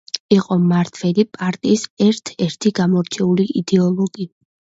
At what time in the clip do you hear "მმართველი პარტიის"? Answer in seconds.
0.61-1.83